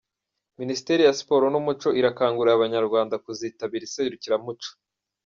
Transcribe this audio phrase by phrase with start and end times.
[0.61, 4.69] Minisiteri ya siporo n’umuco irakangurira Abanyarwanda kuzitabira iserukiramuco